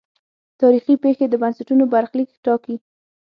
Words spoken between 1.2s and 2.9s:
د بنسټونو برخلیک ټاکي.